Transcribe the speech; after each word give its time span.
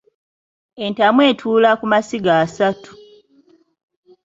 Entamu 0.85 1.19
etuula 1.31 1.71
ku 1.79 1.85
masiga 1.93 2.31
asatu. 2.45 2.89